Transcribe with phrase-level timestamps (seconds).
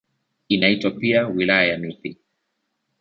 [0.47, 2.17] Inaitwa pia "Wilaya ya Nithi".